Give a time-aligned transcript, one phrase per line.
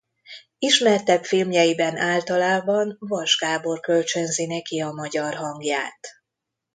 [0.59, 6.07] Ismertebb filmjeiben általában Vass Gábor kölcsönzi neki a magyar hangját.